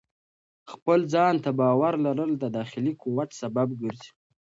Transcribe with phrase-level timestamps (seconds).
[0.71, 4.09] خپل ځان ته باور لرل د داخلي قوت سبب ګرځي.